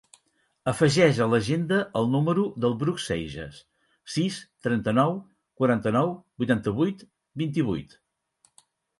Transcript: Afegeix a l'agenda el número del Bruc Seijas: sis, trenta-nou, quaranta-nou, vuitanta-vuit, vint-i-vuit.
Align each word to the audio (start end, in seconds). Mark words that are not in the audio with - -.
Afegeix 0.69 1.17
a 1.23 1.25
l'agenda 1.31 1.77
el 1.99 2.07
número 2.13 2.45
del 2.63 2.71
Bruc 2.83 3.03
Seijas: 3.03 3.59
sis, 4.13 4.39
trenta-nou, 4.69 5.13
quaranta-nou, 5.61 6.09
vuitanta-vuit, 6.45 7.05
vint-i-vuit. 7.43 7.95